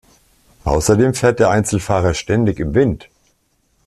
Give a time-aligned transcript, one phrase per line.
[0.63, 3.07] Außerdem fährt der Einzelfahrer ständig im Wind.